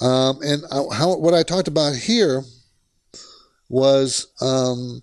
[0.00, 2.42] Um, and how, what I talked about here
[3.68, 5.02] was um,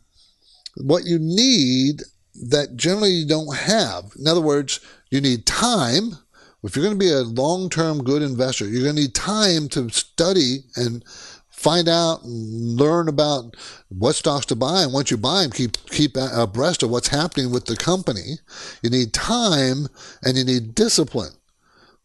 [0.77, 2.01] what you need
[2.49, 4.11] that generally you don't have.
[4.19, 6.17] In other words, you need time.
[6.63, 9.69] If you're going to be a long term good investor, you're going to need time
[9.69, 11.03] to study and
[11.49, 13.55] find out and learn about
[13.89, 14.83] what stocks to buy.
[14.83, 18.39] And once you buy them, keep, keep abreast of what's happening with the company.
[18.81, 19.87] You need time
[20.21, 21.31] and you need discipline.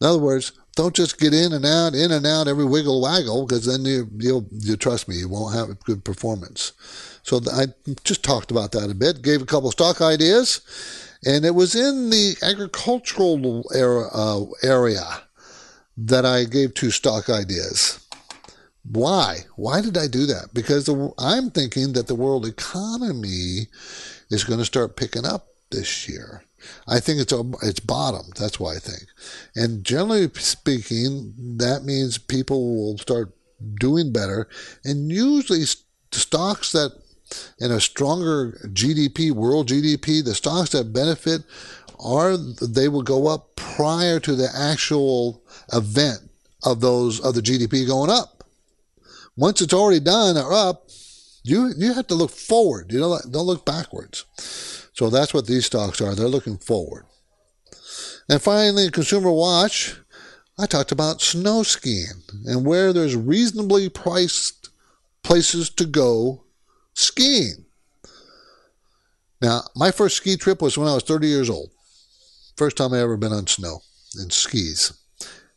[0.01, 3.47] In other words, don't just get in and out, in and out every wiggle waggle,
[3.47, 6.73] because then you, you'll, you trust me, you won't have a good performance.
[7.23, 7.67] So I
[8.05, 10.61] just talked about that a bit, gave a couple stock ideas,
[11.25, 15.23] and it was in the agricultural era, uh, area
[15.97, 18.07] that I gave two stock ideas.
[18.91, 19.41] Why?
[19.57, 20.55] Why did I do that?
[20.55, 23.69] Because the, I'm thinking that the world economy
[24.31, 26.43] is going to start picking up this year.
[26.87, 28.35] I think it's it's bottomed.
[28.37, 29.07] That's why I think.
[29.55, 33.33] And generally speaking, that means people will start
[33.79, 34.49] doing better.
[34.85, 35.65] And usually,
[36.13, 36.93] stocks that
[37.59, 41.43] in a stronger GDP, world GDP, the stocks that benefit
[41.99, 45.43] are they will go up prior to the actual
[45.73, 46.21] event
[46.65, 48.45] of those of the GDP going up.
[49.37, 50.89] Once it's already done or up,
[51.43, 52.93] you you have to look forward.
[52.93, 54.25] You know, don't look backwards.
[55.01, 56.15] So that's what these stocks are.
[56.15, 57.07] They're looking forward.
[58.29, 59.97] And finally, Consumer Watch.
[60.59, 64.69] I talked about snow skiing and where there's reasonably priced
[65.23, 66.45] places to go
[66.93, 67.65] skiing.
[69.41, 71.71] Now, my first ski trip was when I was 30 years old.
[72.59, 73.79] First time I ever been on snow
[74.17, 74.93] and skis.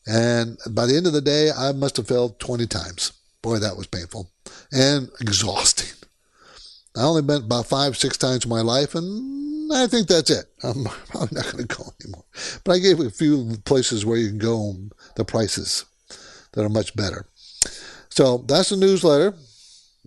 [0.08, 3.12] And by the end of the day, I must have fell 20 times.
[3.42, 4.32] Boy, that was painful
[4.72, 5.83] and exhausting.
[6.96, 10.46] I only been about five, six times in my life, and I think that's it.
[10.64, 12.26] I'm probably not going to go anymore.
[12.64, 14.76] But I gave a few places where you can go,
[15.16, 15.86] the prices
[16.54, 17.26] that are much better.
[18.10, 19.34] So that's the newsletter.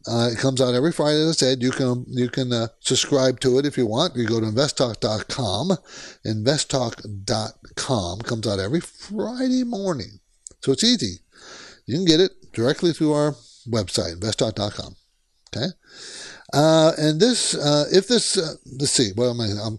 [0.09, 1.62] Uh, it comes out every Friday, as I said.
[1.62, 4.14] You can you can uh, subscribe to it if you want.
[4.14, 5.72] You go to investtalk.com.
[6.25, 10.20] Investtalk.com comes out every Friday morning.
[10.61, 11.16] So it's easy.
[11.87, 13.33] You can get it directly through our
[13.68, 14.94] website, investtalk.com.
[15.55, 15.66] Okay?
[16.52, 19.50] Uh, and this, uh, if this, uh, let's see, what am I?
[19.62, 19.78] Um,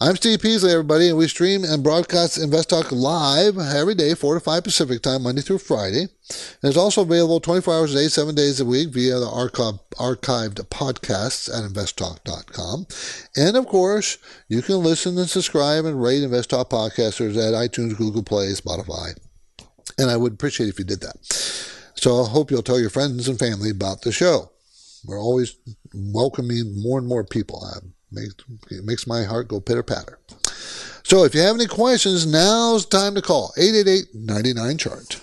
[0.00, 4.34] I'm Steve Peasley, everybody, and we stream and broadcast Invest Talk live every day, 4
[4.34, 6.00] to 5 Pacific time, Monday through Friday.
[6.00, 9.78] And it's also available 24 hours a day, 7 days a week via the archive,
[9.92, 12.86] archived podcasts at investtalk.com.
[13.36, 17.96] And of course, you can listen and subscribe and rate Invest Talk podcasters at iTunes,
[17.96, 19.16] Google Play, Spotify.
[19.96, 21.16] And I would appreciate if you did that.
[21.94, 24.50] So I hope you'll tell your friends and family about the show.
[25.06, 25.56] We're always
[25.94, 27.64] welcoming more and more people.
[27.64, 27.80] Uh,
[28.70, 30.18] it makes my heart go pitter patter.
[31.02, 35.20] So if you have any questions, now's time to call 888 99 chart.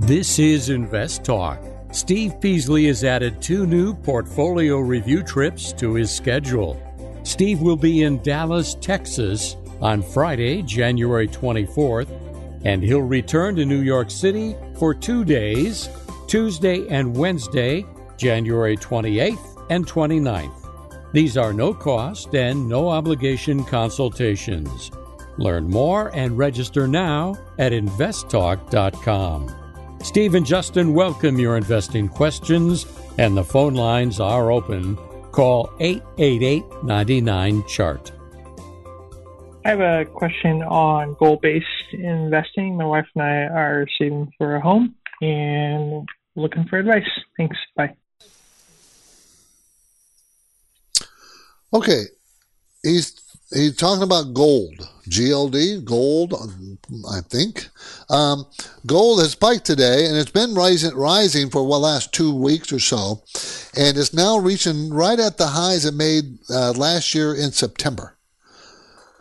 [0.00, 1.62] This is Invest Talk.
[1.92, 6.80] Steve Peasley has added two new portfolio review trips to his schedule.
[7.22, 12.08] Steve will be in Dallas, Texas on Friday, January 24th,
[12.64, 15.88] and he'll return to New York City for two days
[16.32, 17.84] Tuesday and Wednesday,
[18.16, 21.12] January 28th and 29th.
[21.12, 24.90] These are no cost and no obligation consultations.
[25.36, 29.54] Learn more and register now at investtalk.com.
[30.02, 32.86] Steve and Justin welcome your investing questions,
[33.18, 34.96] and the phone lines are open.
[35.32, 38.10] Call 888 99 Chart.
[39.66, 42.78] I have a question on goal based investing.
[42.78, 47.08] My wife and I are saving for a home and looking for advice.
[47.36, 47.56] Thanks.
[47.76, 47.94] Bye.
[51.72, 52.04] Okay.
[52.82, 53.20] He's
[53.52, 56.34] he's talking about gold, GLD, gold,
[57.10, 57.68] I think.
[58.10, 58.46] Um,
[58.86, 62.80] gold has spiked today, and it's been rising, rising for the last two weeks or
[62.80, 63.22] so,
[63.76, 68.16] and it's now reaching right at the highs it made uh, last year in September.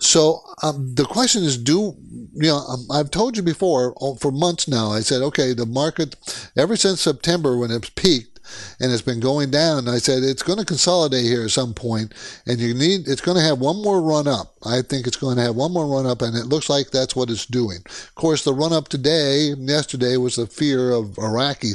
[0.01, 1.95] So um, the question is, do
[2.33, 2.57] you know?
[2.57, 4.91] Um, I've told you before oh, for months now.
[4.91, 6.15] I said, okay, the market
[6.57, 8.31] ever since September when it's peaked
[8.79, 9.87] and it's been going down.
[9.87, 12.13] I said it's going to consolidate here at some point,
[12.47, 14.55] and you need it's going to have one more run up.
[14.65, 17.15] I think it's going to have one more run up, and it looks like that's
[17.15, 17.79] what it's doing.
[17.85, 21.73] Of course, the run up today, yesterday, was the fear of Iraqi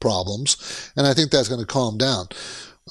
[0.00, 2.28] problems, and I think that's going to calm down.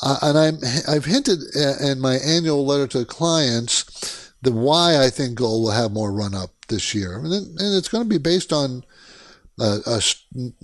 [0.01, 0.57] Uh, and I'm,
[0.89, 5.71] I've hinted uh, in my annual letter to clients the why I think gold will
[5.71, 8.83] have more run up this year, and, and it's going to be based on
[9.59, 10.01] a, a,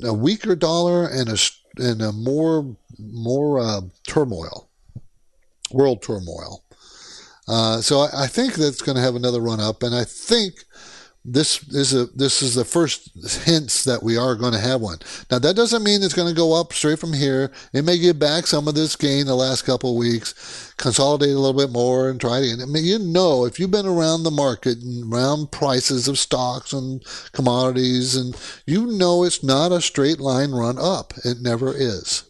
[0.03, 1.37] a, weaker dollar and a
[1.77, 4.69] and a more more uh, turmoil,
[5.71, 6.63] world turmoil.
[7.47, 10.65] Uh, so I, I, think that's going to have another run up, and I think
[11.25, 13.11] this is a this is the first
[13.43, 14.99] hints that we are going to have one.
[15.29, 17.51] Now that doesn't mean it's going to go up straight from here.
[17.73, 21.39] It may give back some of this gain the last couple of weeks, consolidate a
[21.39, 22.57] little bit more, and try to.
[22.61, 26.71] I mean, you know, if you've been around the market and around prices of stocks
[26.71, 27.03] and
[27.33, 31.13] commodities, and you know it's not a straight line run up.
[31.25, 32.23] It never is.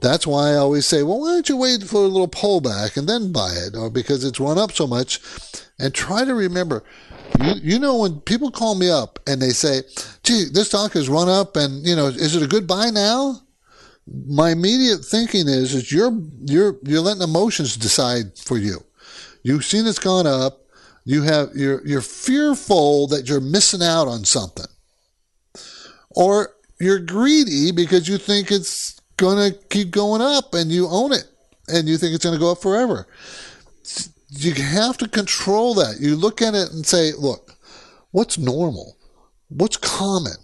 [0.00, 3.08] That's why I always say, well, why don't you wait for a little pullback and
[3.08, 5.20] then buy it, or because it's run up so much,
[5.78, 6.84] and try to remember
[7.40, 9.82] you, you know, when people call me up and they say,
[10.22, 13.40] gee, this stock has run up and, you know, is it a good buy now?
[14.26, 18.84] My immediate thinking is, is you're, you're, you're letting emotions decide for you.
[19.42, 20.60] You've seen it's gone up.
[21.04, 24.66] You have, you're, you're fearful that you're missing out on something.
[26.10, 26.50] Or
[26.80, 31.24] you're greedy because you think it's going to keep going up and you own it
[31.68, 33.06] and you think it's going to go up forever.
[34.30, 36.00] You have to control that.
[36.00, 37.56] You look at it and say, look,
[38.10, 38.96] what's normal?
[39.48, 40.36] What's common?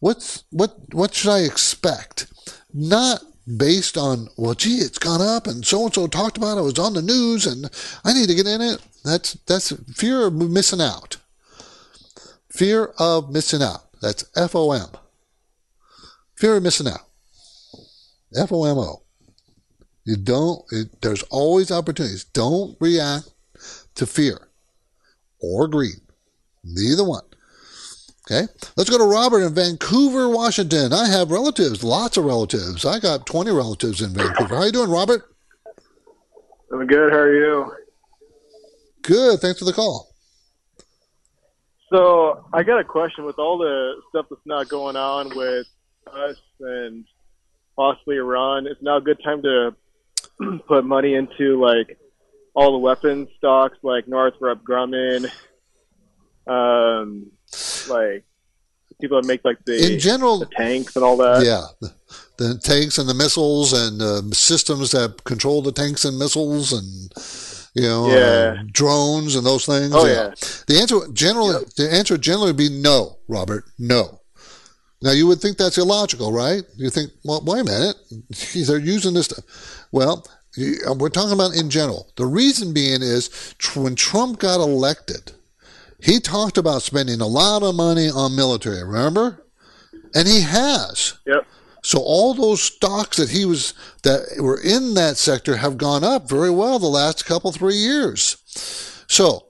[0.00, 2.26] What's what what should I expect?
[2.74, 3.22] Not
[3.56, 6.64] based on, well, gee, it's gone up and so and so talked about it, it
[6.64, 7.70] was on the news and
[8.04, 8.80] I need to get in it.
[9.04, 11.18] That's that's fear of missing out.
[12.50, 13.84] Fear of missing out.
[14.00, 14.88] That's F O M.
[16.36, 17.06] Fear of missing out.
[18.36, 19.02] F O M O.
[20.04, 22.24] You don't, it, there's always opportunities.
[22.24, 23.32] Don't react
[23.94, 24.48] to fear
[25.40, 26.00] or greed.
[26.64, 27.22] Neither one.
[28.30, 28.46] Okay,
[28.76, 30.92] let's go to Robert in Vancouver, Washington.
[30.92, 32.84] I have relatives, lots of relatives.
[32.84, 34.56] I got 20 relatives in Vancouver.
[34.56, 35.34] How you doing, Robert?
[36.72, 37.12] I'm good.
[37.12, 37.72] How are you?
[39.02, 39.40] Good.
[39.40, 40.14] Thanks for the call.
[41.92, 45.66] So I got a question with all the stuff that's not going on with
[46.06, 47.04] us and
[47.76, 48.66] possibly Iran.
[48.66, 49.74] It's now a good time to
[50.68, 51.98] put money into like
[52.54, 55.30] all the weapons stocks, like Northrop Grumman,
[56.46, 57.30] um,
[57.88, 58.24] like
[59.00, 61.44] people that make like the in general the tanks and all that.
[61.44, 61.92] Yeah, the,
[62.38, 67.12] the tanks and the missiles and uh, systems that control the tanks and missiles and
[67.74, 68.60] you know Yeah.
[68.60, 69.92] uh, drones and those things.
[69.94, 70.32] Oh, yeah.
[70.66, 73.64] The answer generally the answer generally would be no, Robert.
[73.78, 74.18] No.
[75.02, 76.62] Now you would think that's illogical, right?
[76.76, 77.96] You think, well, wait a minute,
[78.66, 79.28] they're using this.
[79.28, 79.42] To,
[79.90, 80.26] well,
[80.58, 82.10] uh, we're talking about in general.
[82.16, 85.32] The reason being is when Trump got elected,
[86.00, 88.82] he talked about spending a lot of money on military.
[88.82, 89.44] Remember,
[90.14, 91.14] and he has.
[91.26, 91.46] Yep.
[91.82, 93.74] So all those stocks that he was
[94.04, 98.36] that were in that sector have gone up very well the last couple three years.
[99.08, 99.46] So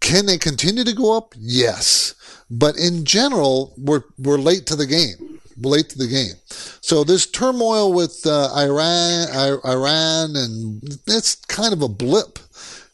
[0.00, 1.34] can they continue to go up?
[1.38, 2.14] Yes.
[2.54, 5.40] But in general, we're we're late to the game.
[5.60, 6.34] We're late to the game.
[6.82, 12.38] So this turmoil with uh, Iran, I- Iran, and it's kind of a blip.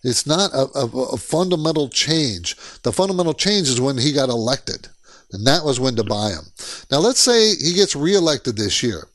[0.05, 2.55] It's not a, a, a fundamental change.
[2.83, 4.87] The fundamental change is when he got elected,
[5.33, 6.45] and that was when to buy him.
[6.89, 9.09] Now let's say he gets reelected this year.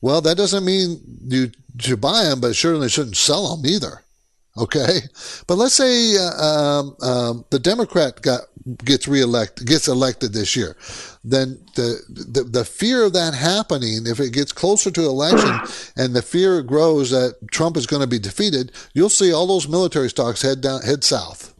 [0.00, 4.02] Well, that doesn't mean you should buy him, but certainly shouldn't sell him either.
[4.54, 5.00] Okay,
[5.46, 8.42] but let's say uh, um, um, the Democrat got
[8.84, 10.76] gets reelected, gets elected this year,
[11.24, 15.58] then the, the the fear of that happening, if it gets closer to election,
[15.96, 19.68] and the fear grows that Trump is going to be defeated, you'll see all those
[19.68, 21.54] military stocks head down, head south.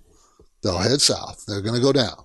[0.62, 1.46] They'll head south.
[1.46, 2.24] They're going to go down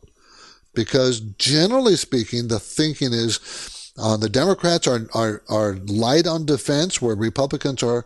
[0.73, 7.01] because generally speaking, the thinking is uh, the Democrats are, are are light on defense,
[7.01, 8.05] where Republicans are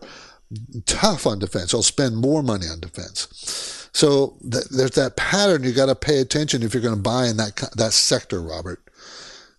[0.86, 1.74] tough on defense.
[1.74, 3.90] I'll spend more money on defense.
[3.94, 5.64] So th- there's that pattern.
[5.64, 8.82] You got to pay attention if you're going to buy in that that sector, Robert.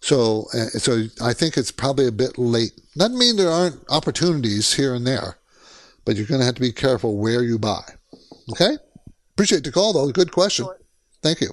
[0.01, 2.73] So uh, so I think it's probably a bit late.
[2.97, 5.39] Doesn't mean there aren't opportunities here and there,
[6.05, 7.83] but you're going to have to be careful where you buy.
[8.51, 8.77] Okay.
[9.35, 10.11] Appreciate the call though.
[10.11, 10.67] Good question.
[11.23, 11.51] Thank you.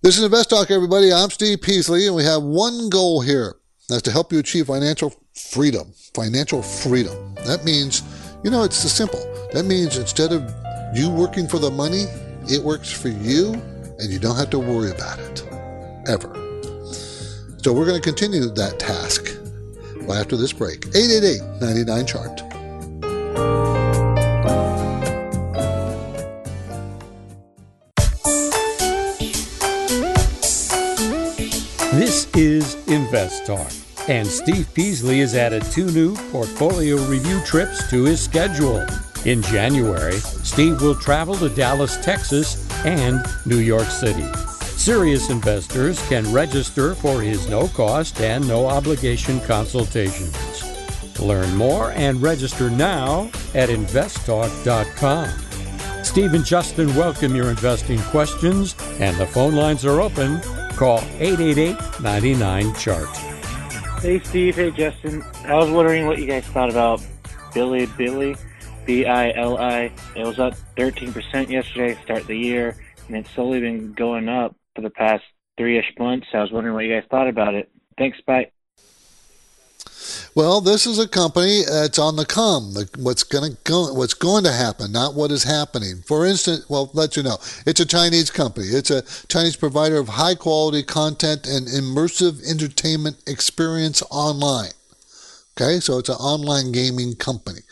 [0.00, 1.12] This is Invest Talk, everybody.
[1.12, 3.56] I'm Steve Peasley, and we have one goal here.
[3.88, 5.92] That's to help you achieve financial freedom.
[6.14, 7.34] Financial freedom.
[7.46, 8.02] That means,
[8.42, 9.20] you know, it's the simple.
[9.52, 10.42] That means instead of
[10.94, 12.04] you working for the money,
[12.50, 13.54] it works for you,
[13.98, 15.44] and you don't have to worry about it.
[16.06, 16.34] Ever.
[17.58, 19.36] So we're going to continue that task
[20.02, 20.86] right after this break.
[20.94, 22.42] 888 99 chart.
[31.92, 33.72] This is Invest Talk,
[34.08, 38.84] and Steve Peasley has added two new portfolio review trips to his schedule.
[39.24, 44.26] In January, Steve will travel to Dallas, Texas, and New York City.
[44.62, 50.64] Serious investors can register for his no cost and no obligation consultations.
[51.20, 55.28] Learn more and register now at investtalk.com.
[56.04, 60.40] Steve and Justin welcome your investing questions, and the phone lines are open.
[60.76, 63.27] Call 888 99 Chart.
[64.00, 65.24] Hey Steve, hey Justin.
[65.44, 67.04] I was wondering what you guys thought about
[67.52, 68.36] Billy Billy,
[68.86, 69.90] B I L I.
[70.14, 72.76] It was up 13% yesterday, start the year,
[73.08, 75.24] and it's slowly been going up for the past
[75.56, 76.28] three ish months.
[76.32, 77.72] I was wondering what you guys thought about it.
[77.98, 78.52] Thanks, bye.
[80.38, 82.72] Well, this is a company that's on the come.
[82.72, 86.04] The, what's going to go, what's going to happen, not what is happening.
[86.06, 88.68] For instance, well, let you know, it's a Chinese company.
[88.68, 94.70] It's a Chinese provider of high quality content and immersive entertainment experience online.
[95.60, 97.62] Okay, so it's an online gaming company.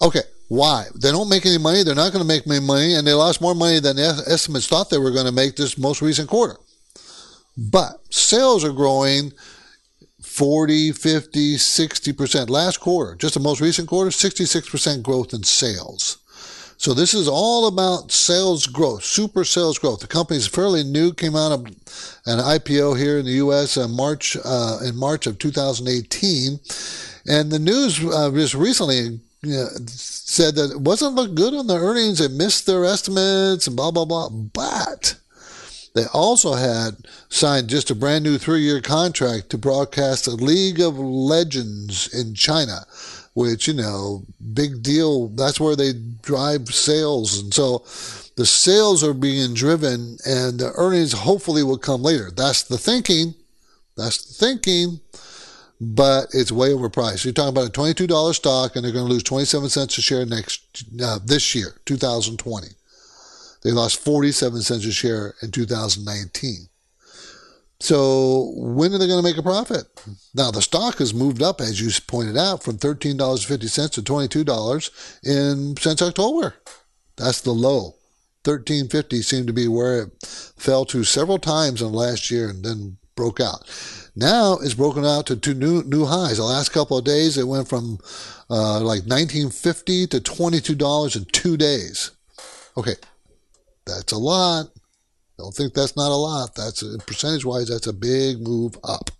[0.00, 0.86] Okay, why?
[0.94, 1.82] They don't make any money.
[1.82, 4.66] They're not going to make any money, and they lost more money than the estimates
[4.66, 6.56] thought they were going to make this most recent quarter.
[7.58, 9.32] But sales are growing
[10.32, 12.48] 40, 50, 60%.
[12.48, 16.18] Last quarter, just the most recent quarter, 66% growth in sales.
[16.78, 20.00] So this is all about sales growth, super sales growth.
[20.00, 23.76] The company is fairly new, came out of an IPO here in the U.S.
[23.76, 26.58] in March uh, in March of 2018,
[27.28, 31.68] and the news uh, just recently you know, said that it wasn't look good on
[31.68, 32.20] the earnings.
[32.20, 34.30] It missed their estimates and blah blah blah.
[34.30, 35.20] But
[35.94, 36.96] they also had
[37.28, 42.86] signed just a brand new three-year contract to broadcast a League of Legends in China
[43.34, 45.28] which, you know, big deal.
[45.28, 47.40] That's where they drive sales.
[47.40, 47.78] And so
[48.36, 52.30] the sales are being driven and the earnings hopefully will come later.
[52.30, 53.34] That's the thinking.
[53.96, 55.00] That's the thinking.
[55.80, 57.24] But it's way overpriced.
[57.24, 60.24] You're talking about a $22 stock and they're going to lose 27 cents a share
[60.24, 62.68] next, uh, this year, 2020.
[63.62, 66.68] They lost 47 cents a share in 2019.
[67.82, 69.86] So when are they going to make a profit?
[70.36, 73.96] Now the stock has moved up, as you pointed out, from thirteen dollars fifty cents
[73.96, 74.92] to twenty two dollars
[75.24, 76.54] in since October.
[77.16, 77.96] That's the low.
[78.44, 82.48] Thirteen fifty seemed to be where it fell to several times in the last year
[82.48, 83.68] and then broke out.
[84.14, 86.36] Now it's broken out to two new new highs.
[86.36, 87.98] The last couple of days it went from
[88.48, 92.12] uh, like nineteen fifty to twenty two dollars in two days.
[92.76, 92.94] Okay,
[93.86, 94.66] that's a lot.
[95.38, 96.54] Don't think that's not a lot.
[96.54, 99.10] That's percentage wise, that's a big move up.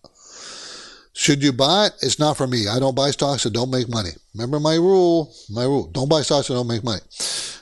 [1.14, 1.92] Should you buy it?
[2.00, 2.68] It's not for me.
[2.68, 4.10] I don't buy stocks that don't make money.
[4.34, 5.34] Remember my rule.
[5.50, 5.86] My rule.
[5.88, 7.02] Don't buy stocks that don't make money.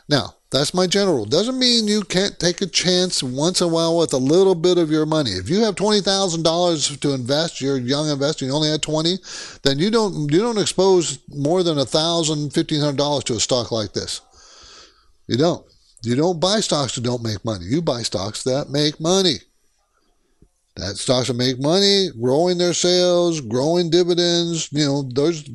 [0.08, 1.24] Now, that's my general.
[1.24, 4.78] Doesn't mean you can't take a chance once in a while with a little bit
[4.78, 5.30] of your money.
[5.30, 8.82] If you have twenty thousand dollars to invest, you're a young investor, you only had
[8.82, 9.18] twenty,
[9.62, 13.40] then you don't you don't expose more than a thousand, fifteen hundred dollars to a
[13.40, 14.20] stock like this.
[15.28, 15.64] You don't.
[16.02, 17.66] You don't buy stocks that don't make money.
[17.66, 19.36] You buy stocks that make money.
[20.76, 25.48] That stocks that make money, growing their sales, growing dividends, you know, those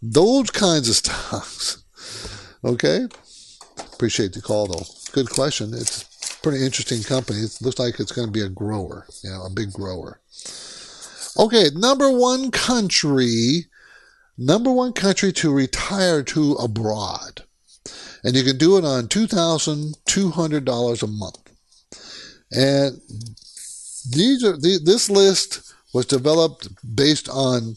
[0.00, 1.82] those kinds of stocks.
[2.64, 3.06] Okay?
[3.92, 4.86] Appreciate the call though.
[5.12, 5.74] Good question.
[5.74, 6.04] It's
[6.42, 7.40] pretty interesting company.
[7.40, 10.20] It looks like it's going to be a grower, you know, a big grower.
[11.38, 13.66] Okay, number one country,
[14.38, 17.44] number one country to retire to abroad
[18.24, 21.52] and you can do it on $2,200 a month.
[22.52, 23.00] And
[24.10, 27.76] these are this list was developed based on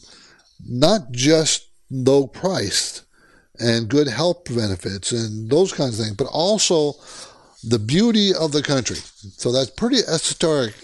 [0.66, 3.02] not just low price
[3.58, 6.94] and good health benefits and those kinds of things, but also
[7.62, 8.96] the beauty of the country.
[9.36, 10.74] So that's pretty esoteric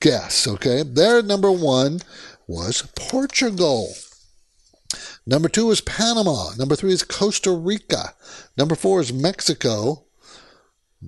[0.00, 0.82] guess, okay?
[0.82, 2.00] Their number one
[2.46, 3.94] was Portugal.
[5.28, 6.54] Number two is Panama.
[6.56, 8.14] Number three is Costa Rica.
[8.56, 10.04] Number four is Mexico.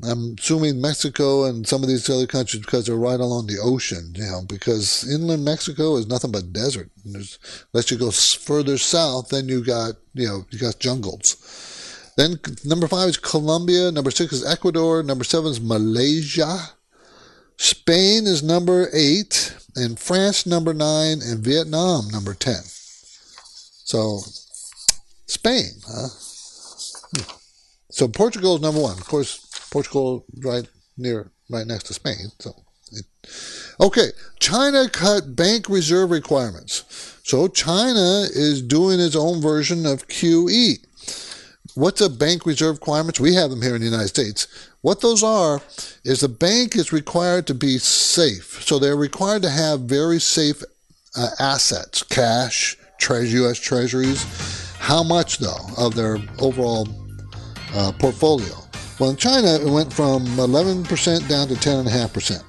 [0.05, 4.13] I'm assuming Mexico and some of these other countries because they're right along the ocean,
[4.15, 6.91] you know, because inland Mexico is nothing but desert.
[7.07, 12.13] unless you go further south, then you got, you know, you got jungles.
[12.19, 13.91] Then number five is Colombia.
[13.91, 15.03] Number six is Ecuador.
[15.03, 16.73] Number seven is Malaysia.
[17.57, 22.61] Spain is number eight, and France number nine, and Vietnam number ten.
[23.91, 24.21] So,
[25.27, 26.07] Spain, huh?
[27.91, 28.97] So Portugal is number one.
[28.97, 30.65] Of course, Portugal right
[30.97, 32.31] near, right next to Spain.
[32.39, 32.55] So,
[33.81, 36.85] okay, China cut bank reserve requirements.
[37.25, 40.79] So China is doing its own version of QE.
[41.75, 43.19] What's a bank reserve requirements?
[43.19, 44.47] We have them here in the United States.
[44.83, 45.63] What those are
[46.05, 48.63] is the bank is required to be safe.
[48.63, 50.63] So they're required to have very safe
[51.17, 52.77] uh, assets, cash,
[53.09, 53.59] U.S.
[53.59, 54.25] Treasuries.
[54.79, 56.89] How much, though, of their overall
[57.75, 58.55] uh, portfolio?
[58.99, 62.43] Well, in China, it went from 11% down to 10.5%.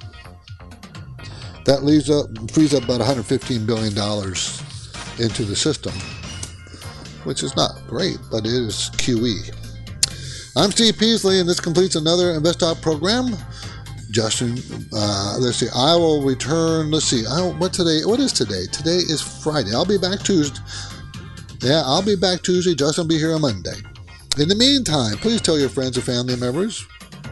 [1.64, 3.92] That leaves up, frees up about $115 billion
[5.18, 5.92] into the system,
[7.24, 9.56] which is not great, but it is QE.
[10.56, 13.34] I'm Steve Peasley, and this completes another Invest Talk program.
[14.12, 14.58] Justin,
[14.92, 15.68] uh, let's see.
[15.74, 16.90] I will return.
[16.90, 17.24] Let's see.
[17.26, 18.00] I, what today?
[18.04, 18.66] What is today?
[18.70, 19.72] Today is Friday.
[19.72, 20.60] I'll be back Tuesday.
[21.60, 22.74] Yeah, I'll be back Tuesday.
[22.74, 23.76] Justin will be here on Monday.
[24.38, 26.86] In the meantime, please tell your friends and family members.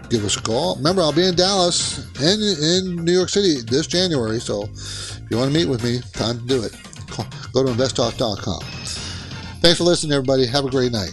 [0.08, 0.76] Give us a call.
[0.76, 4.40] Remember, I'll be in Dallas and in New York City this January.
[4.40, 6.72] So, if you want to meet with me, time to do it.
[7.52, 8.60] Go to investtalk.com.
[9.60, 10.46] Thanks for listening, everybody.
[10.46, 11.12] Have a great night.